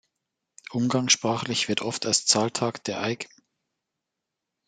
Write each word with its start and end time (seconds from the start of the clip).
Umgangssprachlich 0.71 1.67
wird 1.67 1.83
oft 1.83 2.07
als 2.07 2.25
"Zahltag" 2.25 2.83
der 2.85 3.03
eig. 3.03 3.29